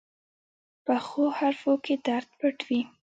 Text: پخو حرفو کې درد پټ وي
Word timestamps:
پخو 0.85 1.23
حرفو 1.37 1.73
کې 1.85 1.93
درد 2.07 2.29
پټ 2.39 2.57
وي 2.67 2.81